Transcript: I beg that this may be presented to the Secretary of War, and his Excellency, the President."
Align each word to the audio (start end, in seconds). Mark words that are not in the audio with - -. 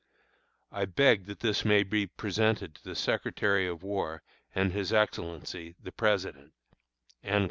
I 0.71 0.85
beg 0.85 1.27
that 1.27 1.41
this 1.41 1.63
may 1.63 1.83
be 1.83 2.07
presented 2.07 2.73
to 2.73 2.83
the 2.83 2.95
Secretary 2.95 3.67
of 3.67 3.83
War, 3.83 4.23
and 4.55 4.71
his 4.73 4.91
Excellency, 4.91 5.75
the 5.79 5.91
President." 5.91 6.53